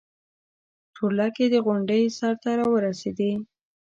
[0.95, 3.31] چورلکې د غونډۍ سر ته راورسېدې.